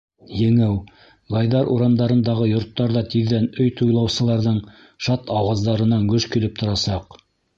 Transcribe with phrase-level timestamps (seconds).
[0.37, 0.75] Еңеү,
[1.35, 4.57] Гайдар урамдарындағы йорттар ҙа тиҙҙән өй туйлаусыларҙың
[5.09, 7.21] шат ауаздарынан гөж килеп торасаҡ.